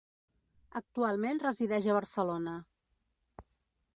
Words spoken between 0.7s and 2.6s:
Actualment resideix a Barcelona.